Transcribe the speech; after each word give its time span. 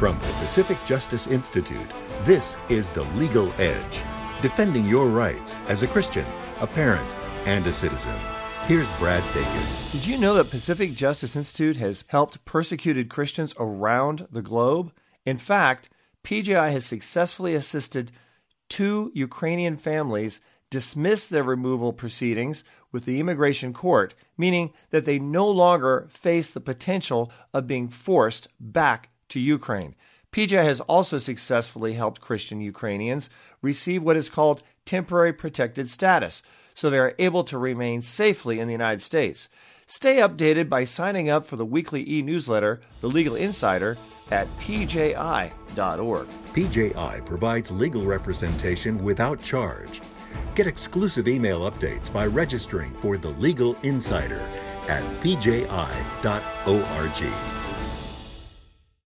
From 0.00 0.18
the 0.20 0.32
Pacific 0.38 0.78
Justice 0.86 1.26
Institute, 1.26 1.90
this 2.24 2.56
is 2.70 2.88
The 2.88 3.02
Legal 3.18 3.52
Edge, 3.58 4.02
defending 4.40 4.86
your 4.86 5.10
rights 5.10 5.56
as 5.68 5.82
a 5.82 5.86
Christian, 5.86 6.24
a 6.58 6.66
parent, 6.66 7.14
and 7.44 7.66
a 7.66 7.72
citizen. 7.74 8.16
Here's 8.64 8.90
Brad 8.92 9.22
Dacus. 9.34 9.92
Did 9.92 10.06
you 10.06 10.16
know 10.16 10.32
that 10.32 10.48
Pacific 10.48 10.94
Justice 10.94 11.36
Institute 11.36 11.76
has 11.76 12.06
helped 12.06 12.42
persecuted 12.46 13.10
Christians 13.10 13.54
around 13.58 14.26
the 14.32 14.40
globe? 14.40 14.90
In 15.26 15.36
fact, 15.36 15.90
PJI 16.24 16.70
has 16.70 16.86
successfully 16.86 17.54
assisted 17.54 18.10
two 18.70 19.12
Ukrainian 19.14 19.76
families 19.76 20.40
dismiss 20.70 21.28
their 21.28 21.44
removal 21.44 21.92
proceedings 21.92 22.64
with 22.90 23.04
the 23.04 23.20
immigration 23.20 23.74
court, 23.74 24.14
meaning 24.38 24.72
that 24.92 25.04
they 25.04 25.18
no 25.18 25.46
longer 25.46 26.08
face 26.08 26.52
the 26.52 26.58
potential 26.58 27.30
of 27.52 27.66
being 27.66 27.86
forced 27.86 28.48
back 28.58 29.10
to 29.30 29.40
Ukraine. 29.40 29.94
PJI 30.32 30.62
has 30.64 30.80
also 30.80 31.18
successfully 31.18 31.94
helped 31.94 32.20
Christian 32.20 32.60
Ukrainians 32.60 33.30
receive 33.62 34.02
what 34.02 34.16
is 34.16 34.28
called 34.28 34.62
temporary 34.84 35.32
protected 35.32 35.88
status, 35.88 36.42
so 36.74 36.88
they 36.88 36.98
are 36.98 37.14
able 37.18 37.42
to 37.44 37.58
remain 37.58 38.00
safely 38.00 38.60
in 38.60 38.68
the 38.68 38.72
United 38.72 39.00
States. 39.00 39.48
Stay 39.86 40.18
updated 40.18 40.68
by 40.68 40.84
signing 40.84 41.28
up 41.28 41.44
for 41.44 41.56
the 41.56 41.64
weekly 41.64 42.08
e 42.08 42.22
newsletter, 42.22 42.80
The 43.00 43.08
Legal 43.08 43.34
Insider, 43.34 43.98
at 44.30 44.46
pji.org. 44.58 46.28
PJI 46.54 47.26
provides 47.26 47.72
legal 47.72 48.04
representation 48.04 48.98
without 48.98 49.42
charge. 49.42 50.00
Get 50.54 50.68
exclusive 50.68 51.26
email 51.26 51.68
updates 51.68 52.12
by 52.12 52.26
registering 52.26 52.94
for 53.00 53.16
the 53.16 53.30
Legal 53.30 53.76
Insider 53.82 54.40
at 54.88 55.02
pji.org. 55.20 55.70